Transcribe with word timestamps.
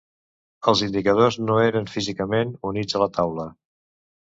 Els 0.71 0.81
indicadors 0.87 1.39
no 1.45 1.59
eren 1.67 1.87
físicament 1.99 2.59
units 2.75 2.97
a 3.01 3.07
la 3.07 3.15
taula. 3.23 3.51